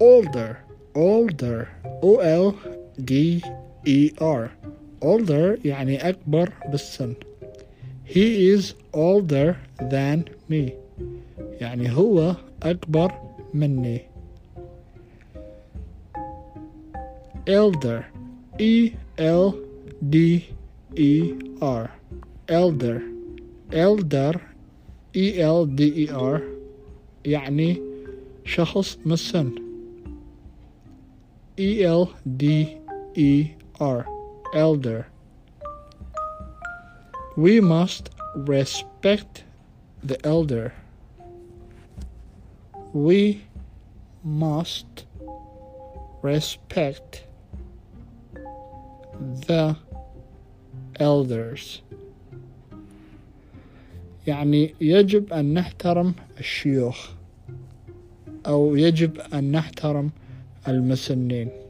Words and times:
older 0.00 0.56
older 0.94 1.68
O 2.02 2.16
L 2.18 2.54
D 2.98 3.40
E 3.86 4.10
R 4.20 4.50
older 5.02 5.58
يعني 5.64 6.08
أكبر 6.08 6.52
بالسن 6.72 7.14
he 8.04 8.54
is 8.54 8.74
older 8.94 9.56
than 9.80 10.24
me 10.50 10.72
يعني 11.60 11.90
هو 11.96 12.36
أكبر 12.62 13.12
مني 13.54 14.00
elder 17.46 18.04
E 18.58 18.92
L 19.18 19.54
D 20.10 20.16
E 20.96 21.34
R 21.60 21.90
elder 22.48 23.02
elder 23.72 24.34
E 25.14 25.26
L 25.40 25.66
D 25.66 25.80
E 26.04 26.08
R 26.12 26.40
يعني 27.24 27.82
شخص 28.44 28.98
مسن 29.06 29.50
E 31.57 31.83
L 31.83 32.13
D 32.37 32.77
E 33.15 33.51
R 33.79 34.05
elder 34.53 35.07
we 37.35 37.61
must 37.61 38.09
respect 38.35 39.43
the 40.03 40.17
elder 40.25 40.73
we 42.93 43.43
must 44.23 45.05
respect 46.21 47.23
the 49.47 49.75
elders 50.99 51.81
يعني 54.27 54.75
يجب 54.81 55.33
أن 55.33 55.53
نحترم 55.53 56.13
الشيوخ 56.39 57.09
أو 58.47 58.75
يجب 58.75 59.19
أن 59.19 59.51
نحترم 59.51 60.11
المسنين. 60.68 61.63